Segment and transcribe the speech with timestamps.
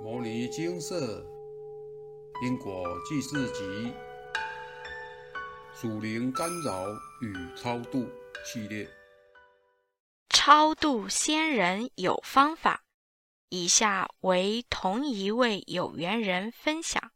[0.02, 1.22] 《摩尼金色
[2.42, 3.62] 因果记事集》
[5.74, 6.86] 属灵干扰
[7.20, 8.08] 与超度
[8.42, 8.88] 系列。
[10.30, 12.82] 超度仙人有方法，
[13.50, 17.12] 以下为同一位有缘人分享。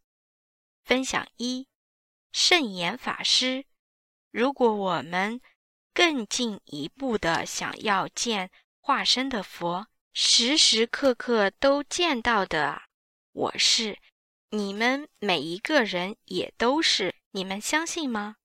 [0.82, 1.66] 分享一：
[2.32, 3.64] 圣严法师，
[4.30, 5.40] 如果我们
[5.94, 9.86] 更进一步的想要见化身的佛。
[10.16, 12.82] 时时刻刻都见到的，
[13.32, 13.98] 我是
[14.50, 18.36] 你们每一个人也都是，你们相信吗？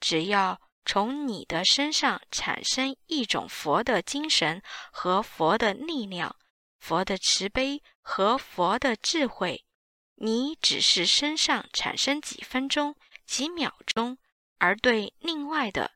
[0.00, 6.34] 只要从你的身上产生一种佛的精神和佛的力量、
[6.78, 9.66] 佛的慈悲和佛的智慧，
[10.14, 12.96] 你只是身上产生几分钟、
[13.26, 14.16] 几秒钟，
[14.56, 15.90] 而对另外的，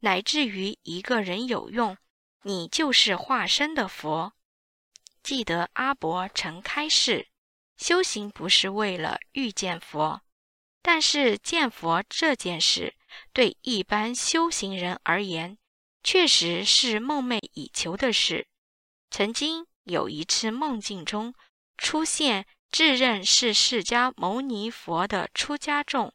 [0.00, 1.96] 乃至于一个人有用，
[2.42, 4.34] 你就是化身的佛。
[5.28, 7.28] 记得阿伯曾开示，
[7.76, 10.22] 修行不是为了遇见佛，
[10.80, 12.94] 但是见佛这件事，
[13.34, 15.58] 对一般修行人而言，
[16.02, 18.46] 确实是梦寐以求的事。
[19.10, 21.34] 曾经有一次梦境中
[21.76, 26.14] 出现自认是释迦牟尼佛的出家众，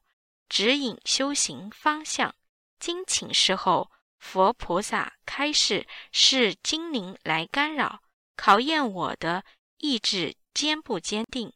[0.50, 2.34] 指引修行方向。
[2.80, 8.02] 经请示后，佛菩萨开示是精灵来干扰。
[8.36, 9.44] 考验我的
[9.78, 11.54] 意志坚不坚定。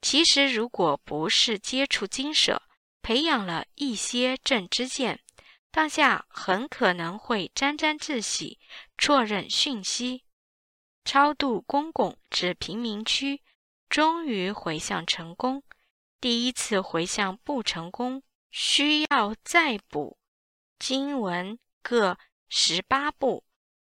[0.00, 2.62] 其实，如果不是接触金舍，
[3.00, 5.20] 培养了一些正知见，
[5.70, 8.58] 当下很可能会沾沾自喜，
[8.98, 10.24] 错认讯息。
[11.04, 13.42] 超度公公至贫民区，
[13.88, 15.62] 终于回向成功。
[16.20, 20.18] 第一次回向不成功，需要再补
[20.78, 23.44] 经文各十八部。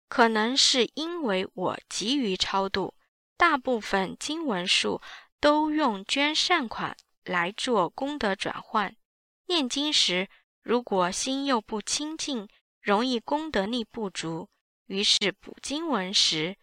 [0.09, 2.95] 可能是因为我急于超度，
[3.37, 5.01] 大部分经文数
[5.41, 8.97] 都用捐善款来做功德转换。
[9.47, 10.29] 念经时，
[10.62, 12.49] 如果心又不清净，
[12.81, 14.49] 容易功德力不足。
[14.87, 16.56] 于是补经文时，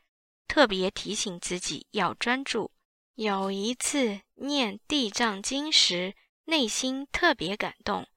[0.48, 2.72] 特别提醒自己要专注。
[3.16, 6.16] 有一次念地藏经时，
[6.46, 8.08] 内心特别感动。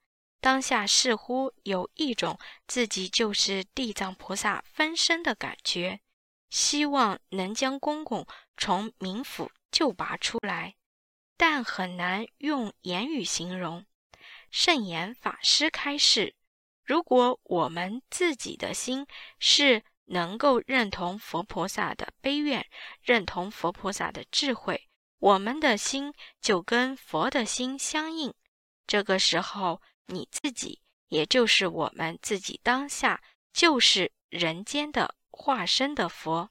[0.47, 5.99] 当下似乎有一种自己就是地藏菩萨分身的感觉，
[6.49, 8.25] 希望能将公公
[8.55, 10.75] 从冥府救拔出来，
[11.35, 13.85] 但很难用言语形容。
[14.49, 16.33] 圣严法师开示：
[16.85, 19.05] 如果我们自己的心
[19.39, 22.65] 是能够认同佛菩萨的悲愿，
[23.01, 24.87] 认同佛菩萨的智慧，
[25.19, 28.33] 我们的心就跟佛的心相应。
[28.87, 29.81] 这个时候。
[30.07, 33.21] 你自己，也就是我们自己当下，
[33.53, 36.49] 就是人间的化身的佛。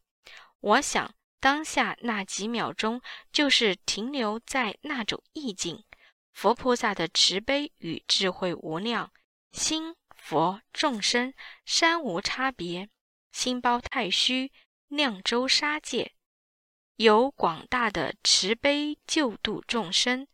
[0.61, 3.01] 我想，当下那几秒钟，
[3.31, 5.85] 就是停留在那种意境。
[6.33, 9.11] 佛菩萨的慈悲与智慧无量，
[9.53, 11.33] 心佛众生
[11.65, 12.91] 三无差别，
[13.33, 14.53] 心包太虚，
[14.89, 16.13] 量周沙界，
[16.97, 20.27] 有广大的慈悲救度众生。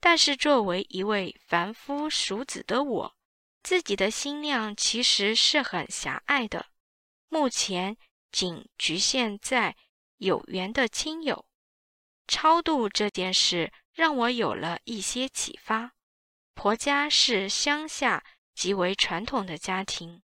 [0.00, 3.16] 但是，作为一位凡夫俗子的我，
[3.62, 6.66] 自己的心量其实是很狭隘的。
[7.28, 7.96] 目前
[8.30, 9.76] 仅局限在
[10.18, 11.44] 有缘的亲友。
[12.26, 15.94] 超度这件事让我有了一些启发。
[16.54, 20.22] 婆家是乡下极为传统的家庭，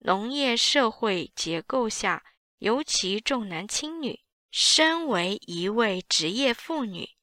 [0.00, 2.24] 农业社会结构下
[2.58, 4.20] 尤其重男轻女。
[4.52, 7.15] 身为一位职业妇女。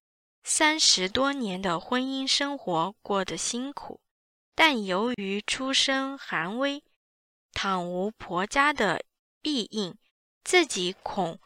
[0.45, 4.01] 三十多年的婚姻生活过得辛苦，
[4.53, 6.83] 但由于出身寒微，
[7.53, 9.05] 倘无婆家的
[9.41, 9.97] 庇应，
[10.43, 11.39] 自己恐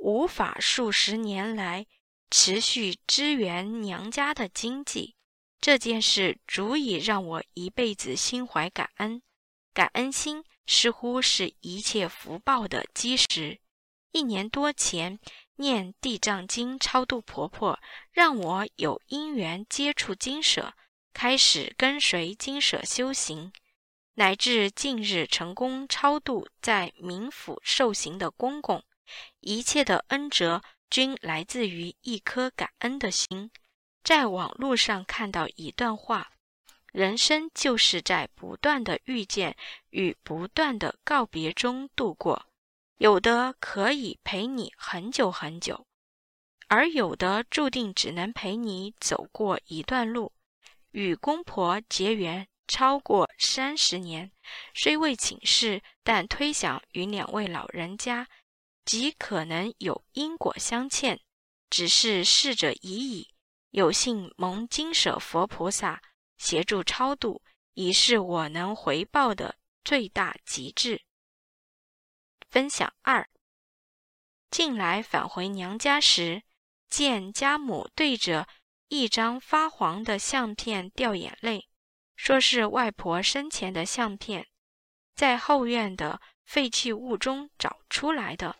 [0.00, 1.86] 无法数十年来
[2.30, 5.16] 持续支援娘家的经济。
[5.60, 9.20] 这件事足以让我一辈子心怀感恩，
[9.72, 13.58] 感恩心似乎是一切福报的基石。
[14.14, 15.18] 一年多前。
[15.56, 17.78] 念地藏经超度婆婆，
[18.10, 20.74] 让我有因缘接触金舍，
[21.12, 23.52] 开始跟随金舍修行，
[24.14, 28.82] 乃至近日成功超度在冥府受刑的公公，
[29.38, 30.60] 一切的恩泽
[30.90, 33.52] 均来自于一颗感恩的心。
[34.02, 36.32] 在网络上看到一段话：
[36.92, 39.56] 人生就是在不断的遇见
[39.90, 42.46] 与不断的告别中度过。
[42.96, 45.86] 有的可以陪你很久很久，
[46.68, 50.32] 而有的注定只能陪你走过一段路。
[50.92, 54.30] 与公婆结缘超过三十年，
[54.74, 58.28] 虽未请示，但推想与两位老人家
[58.84, 61.20] 极可能有因果相欠。
[61.68, 63.30] 只是逝者已矣。
[63.70, 66.00] 有幸蒙金舍佛菩萨
[66.38, 67.42] 协助超度，
[67.72, 71.02] 已是我能回报的最大极致。
[72.54, 73.28] 分享二：
[74.48, 76.44] 近来返回娘家时，
[76.88, 78.46] 见家母对着
[78.86, 81.68] 一张发黄的相片掉眼泪，
[82.14, 84.46] 说是外婆生前的相片，
[85.16, 88.54] 在后院的废弃物中找出来的。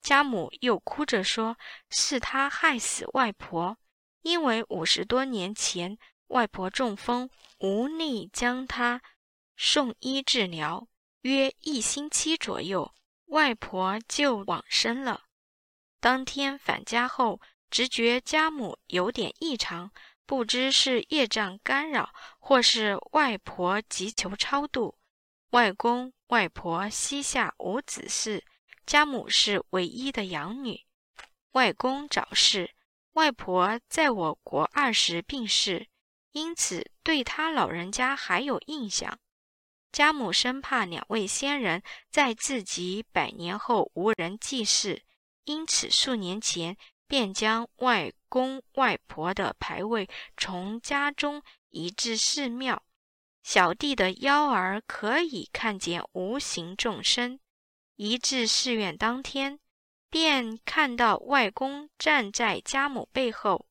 [0.00, 1.56] 家母又哭着说
[1.90, 3.76] ：“是他害死外婆。”
[4.22, 5.98] 因为五十多年前
[6.28, 7.28] 外婆中风，
[7.58, 9.02] 无力将她
[9.56, 10.86] 送医治疗，
[11.22, 12.94] 约一星期左右，
[13.32, 15.22] 外婆就往生了。
[16.00, 17.40] 当天返家后，
[17.70, 19.90] 直觉家母有点异常，
[20.26, 24.98] 不知是业障干扰，或是外婆急求超度。
[25.52, 28.42] 外公外婆膝下无子嗣，
[28.84, 30.82] 家母是唯一的养女。
[31.52, 32.74] 外公早逝。
[33.14, 35.88] 外婆在我国二时病逝，
[36.32, 39.18] 因此对他老人家还有印象。
[39.92, 45.02] 家母生怕两位先人在自己百年后无人祭祀，
[45.44, 52.82] 因此数年前便将外公外婆的牌位从家中移至寺庙。
[53.42, 57.38] 小弟的幺儿可以看见无形众生。
[57.96, 59.60] 移至寺院当天。
[60.10, 63.64] 便看到外公站在家母背后，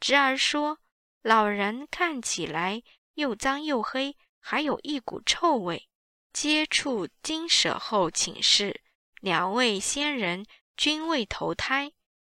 [0.00, 0.80] 侄儿说
[1.22, 2.82] ：“老人看起来
[3.14, 5.88] 又脏又黑，还有一股臭味。”
[6.34, 8.82] 接触金舍后请示，
[9.20, 10.44] 两位仙人
[10.76, 11.92] 均未投胎，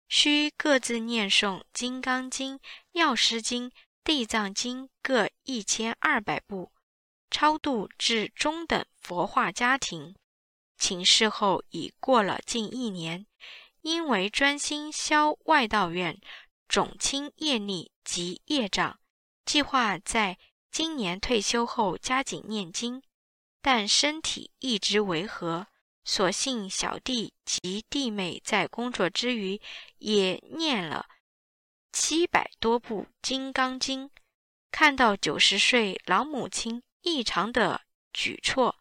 [0.07, 2.55] 需各自念诵《金刚经》
[2.93, 3.69] 《药师经》
[4.03, 6.71] 《地藏经》各一千二百部，
[7.29, 10.15] 超度至中等佛化家庭。
[10.77, 13.27] 请示后已过了近一年。
[13.81, 16.19] 因为专心消外道院
[16.67, 18.99] 种清业力及业障，
[19.45, 20.37] 计划在
[20.77, 23.01] 今年退休后加紧念经，
[23.63, 25.65] 但身体一直违和，
[26.03, 29.59] 所幸小弟及弟妹在工作之余
[29.97, 31.07] 也念了
[31.91, 34.09] 七百多部《金刚经》。
[34.69, 37.81] 看到九十岁老母亲异常的
[38.13, 38.75] 举措，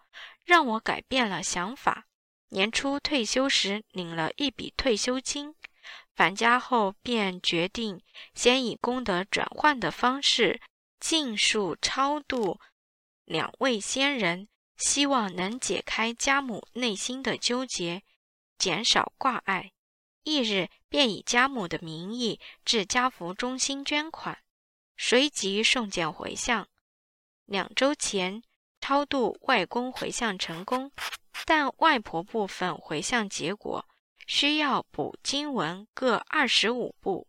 [0.44, 2.04] 让我改变了想法。
[2.50, 5.54] 年初退休时领了一笔退休金，
[6.14, 8.02] 返家后便决定
[8.34, 10.60] 先以功德转换的方式
[11.00, 12.60] 尽数超度
[13.24, 18.02] 两位仙人，希望能解开家母内心的纠结，
[18.58, 19.72] 减少挂碍。
[20.24, 24.38] 翌日便以家母的名义至家福中心捐款，
[24.96, 26.68] 随即送件回向。
[27.44, 28.42] 两周前
[28.80, 30.92] 超度外公回向成功。
[31.44, 33.86] 但外婆部分回向结果
[34.26, 37.28] 需要补经文各二十五部。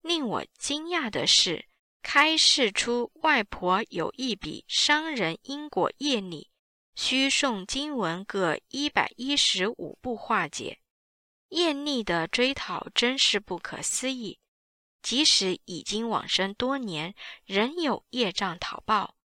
[0.00, 1.66] 令我惊讶的是，
[2.02, 6.50] 开示出外婆有一笔伤人因果业力，
[6.94, 10.80] 需诵经文各一百一十五部化解。
[11.48, 14.38] 业力的追讨真是不可思议，
[15.02, 17.14] 即使已经往生多年，
[17.44, 19.16] 仍有业障讨报。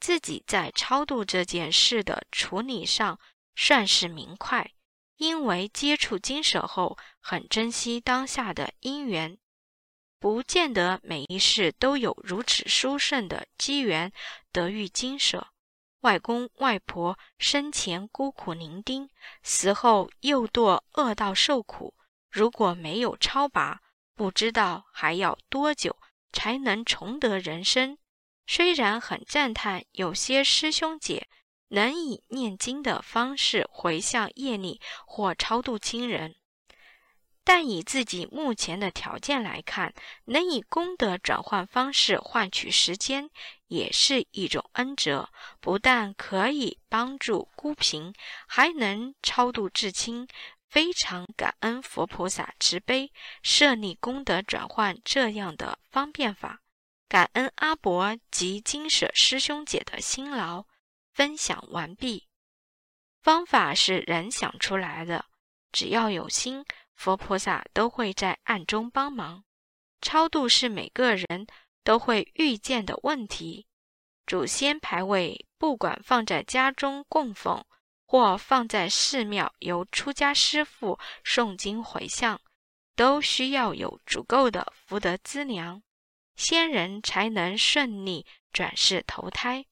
[0.00, 3.18] 自己在超度这件事的处理上。
[3.56, 4.72] 算是明快，
[5.14, 9.38] 因为接触经舍后，很珍惜当下的因缘，
[10.24, 14.10] 不见得每一世都有如此殊胜的机缘
[14.52, 15.48] 得遇金舍。
[16.00, 19.10] 外公外婆生前孤苦伶仃，
[19.42, 21.92] 死后又堕恶道受苦，
[22.30, 23.82] 如果没有超拔，
[24.14, 25.94] 不知道还要多久
[26.32, 27.98] 才能重得人生。
[28.46, 31.28] 虽然很赞叹有些师兄姐。
[31.68, 36.36] 能以念经的方式回向业力或超度亲人，
[37.44, 39.92] 但以自己目前的条件来看，
[40.24, 43.30] 能以功德转换方式换取时间，
[43.68, 45.28] 也是一种恩泽。
[45.60, 48.14] 不但可以帮助孤贫，
[48.46, 50.26] 还能超度至亲，
[50.68, 56.60] 非常感恩佛菩萨慈悲设立功德转换这样的方便法，
[57.08, 60.64] 感恩阿伯及金舍师兄姐的辛劳。
[61.12, 62.26] 分享完毕。
[63.22, 65.26] 方法是人想出来的，
[65.70, 69.44] 只要有心，佛菩萨都会在暗中帮忙。
[70.00, 71.46] 超度是每个人
[71.82, 73.66] 都会遇见的问题。
[74.26, 77.64] 祖先牌位，不管放在家中供奉，
[78.06, 82.40] 或放在寺庙由出家师父诵经回向，
[82.94, 85.82] 都需要有足够的福德资粮，
[86.36, 89.66] 先人才能顺利转世投胎。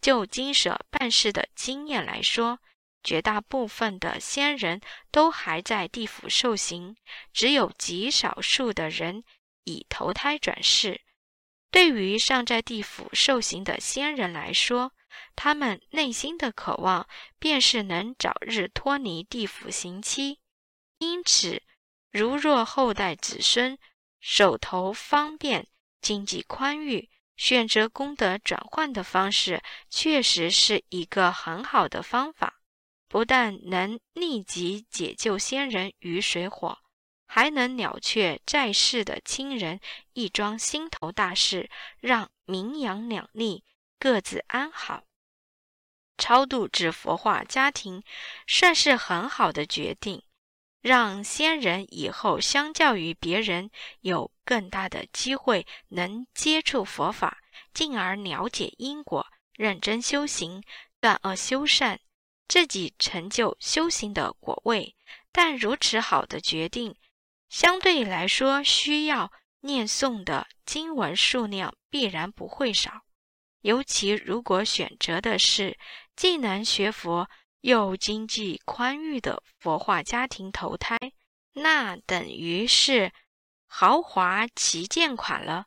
[0.00, 2.60] 就金舍办事的经验来说，
[3.06, 4.80] 绝大部分的仙人
[5.12, 6.96] 都还在地府受刑，
[7.32, 9.22] 只有极少数的人
[9.62, 11.02] 已投胎转世。
[11.70, 14.92] 对于尚在地府受刑的仙人来说，
[15.36, 17.06] 他们内心的渴望
[17.38, 20.40] 便是能早日脱离地府刑期。
[20.98, 21.62] 因此，
[22.10, 23.78] 如若后代子孙
[24.18, 25.68] 手头方便、
[26.00, 32.55] 经济宽裕，选择功德转换的方式，确实是一个很好的方法。
[33.08, 36.78] 不但能立即解救先人于水火，
[37.26, 39.80] 还能了却在世的亲人
[40.12, 41.70] 一桩心头大事，
[42.00, 43.64] 让名扬两利
[43.98, 45.04] 各自安好。
[46.18, 48.02] 超度至佛化家庭，
[48.46, 50.22] 算是很好的决定，
[50.80, 53.70] 让先人以后相较于别人
[54.00, 57.38] 有更大的机会能接触佛法，
[57.74, 60.62] 进而了解因果，认真修行，
[61.00, 62.00] 断恶修善。
[62.48, 64.94] 自己成就修行的果位，
[65.32, 66.96] 但如此好的决定，
[67.48, 73.02] 相对来说需要念诵的经文数量必然不会少。
[73.62, 75.76] 尤其如果选择的是
[76.14, 77.28] 既能学佛
[77.62, 80.96] 又经济宽裕的佛化家庭投胎，
[81.54, 83.12] 那等于是
[83.66, 85.66] 豪华旗舰款了，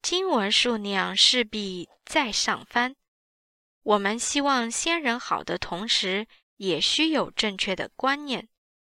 [0.00, 2.96] 经文数量势必再上翻。
[3.84, 6.26] 我们希望先人好的同时，
[6.56, 8.48] 也需有正确的观念。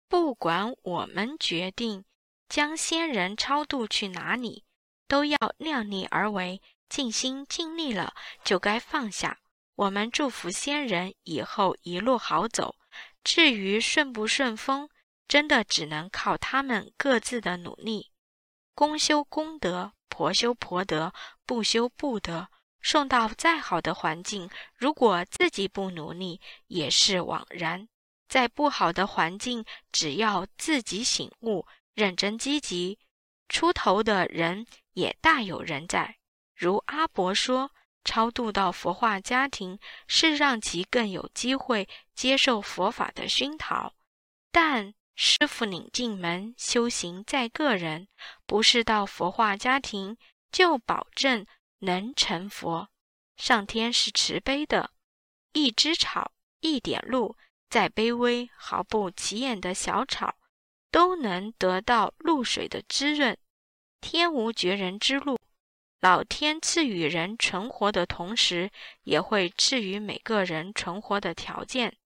[0.07, 2.05] 不管我们决定
[2.47, 4.63] 将先人超度去哪里，
[5.07, 8.13] 都要量力而为，尽心尽力了
[8.43, 9.39] 就该放下。
[9.75, 12.75] 我们祝福先人以后一路好走。
[13.23, 14.87] 至于顺不顺风，
[15.27, 18.11] 真的只能靠他们各自的努力。
[18.75, 21.11] 公修公德，婆修婆德，
[21.43, 22.49] 不修不得。
[22.85, 27.87] 送到再好的环境，如果自己不努力，也是枉然。
[28.29, 31.65] 在不好的环境，只要自己醒悟、
[31.95, 32.99] 认真积极，
[33.49, 36.17] 出头的人也大有人在。
[36.55, 37.71] 如阿伯说，
[38.03, 43.95] 超度到佛化家庭，是让其更有机会接受佛法的熏陶。
[44.51, 48.07] 但师傅领进门，修行在个人，
[48.45, 50.15] 不是到佛化家庭
[50.51, 51.47] 就保证。
[51.79, 52.89] 能成佛，
[53.37, 54.91] 上天是慈悲的。
[55.53, 57.37] 一枝草，一点露，
[57.69, 60.35] 再卑微、毫不起眼的小草，
[60.91, 63.37] 都能得到露水的滋润。
[64.01, 65.39] 天无绝人之路，
[65.99, 68.71] 老天赐予人存活的同时，
[69.03, 71.97] 也会赐予每个人存活的条件。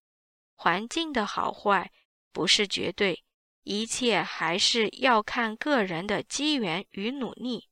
[0.55, 1.91] 环境的好坏
[2.31, 3.23] 不是绝对，
[3.63, 7.68] 一切还是要看个人的机缘与努力。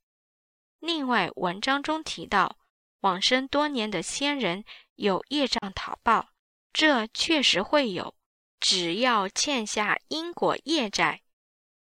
[0.79, 2.57] 另外，文章中提到，
[3.01, 4.63] 往生多年的仙人
[4.95, 6.29] 有业障讨报，
[6.71, 8.15] 这确实会有。
[8.59, 11.21] 只要欠下因果业债，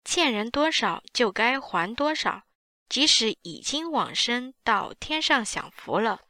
[0.04, 2.44] 欠人多少就该还多少。
[2.88, 6.22] 即使已经往生到天上享福了，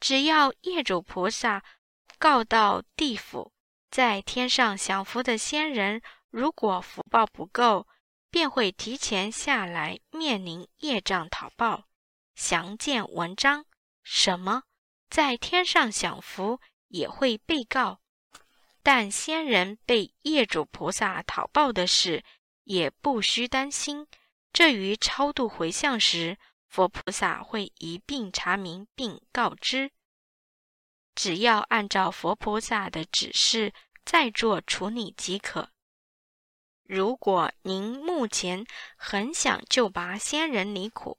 [0.00, 1.62] 只要业主菩萨
[2.18, 3.52] 告到地府，
[3.90, 7.86] 在天上享福的仙人，如果福报不够，
[8.30, 11.84] 便会提前下来面临业障讨报。
[12.40, 13.66] 详见文章。
[14.02, 14.62] 什么
[15.10, 18.00] 在天上享福也会被告，
[18.82, 22.24] 但仙人被业主菩萨讨报的事
[22.64, 24.06] 也不需担心。
[24.54, 29.90] 这于超度回向时，佛菩萨会一并查明并告知。
[31.14, 35.68] 只要按照佛菩萨的指示再做处理即可。
[36.82, 38.64] 如果您目前
[38.96, 41.18] 很想救拔仙人离苦，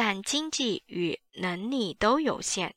[0.00, 2.72] 但经济与能力都有限，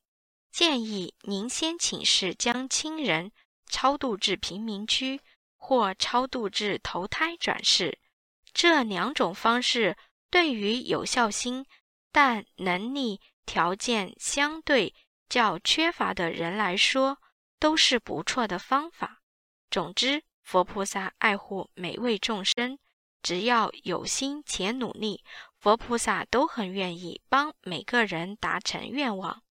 [0.52, 3.32] 建议您先请示将亲人
[3.68, 5.22] 超度至贫民区，
[5.56, 8.00] 或超度至投胎转世。
[8.56, 9.96] 这两种方式
[10.32, 11.64] 对于有孝心
[12.12, 14.96] 但能力条件相对
[15.30, 17.20] 较缺乏的人来说，
[17.60, 19.22] 都是不错的方法。
[19.70, 22.80] 总之，佛菩萨爱护每位众生，
[23.22, 25.24] 只要有心且努力。
[25.62, 29.44] 佛菩萨都很愿意帮每个人达成愿望。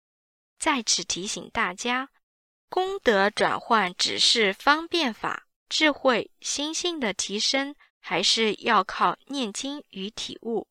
[0.58, 2.10] 在此提醒大家，
[2.68, 10.66] 功德转换只是方便法，智慧心性的提升还是要靠念经与体悟。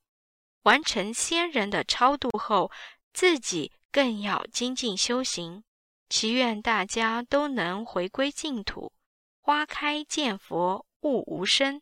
[0.64, 2.70] 完成先人的超度后，
[3.14, 5.64] 自己更要精进修行。
[6.10, 8.92] 祈愿大家都能回归净土，
[9.40, 11.82] 花开见佛，悟无生。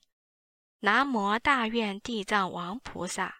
[0.82, 3.40] 南无大愿地藏王菩萨。